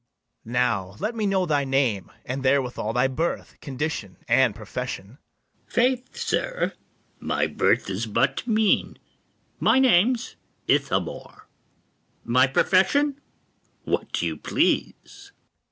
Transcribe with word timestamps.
Now 0.45 0.95
let 0.99 1.13
me 1.13 1.27
know 1.27 1.45
thy 1.45 1.63
name, 1.63 2.11
and 2.25 2.41
therewithal 2.41 2.91
Thy 2.93 3.07
birth, 3.07 3.59
condition, 3.61 4.17
and 4.27 4.55
profession. 4.55 5.19
ITHAMORE. 5.53 5.67
Faith, 5.67 6.17
sir, 6.17 6.73
my 7.19 7.45
birth 7.45 7.87
is 7.87 8.07
but 8.07 8.47
mean; 8.47 8.97
my 9.59 9.77
name's 9.77 10.37
Ithamore; 10.67 11.47
my 12.23 12.47
profession 12.47 13.21
what 13.83 14.23
you 14.23 14.37
please. 14.37 15.33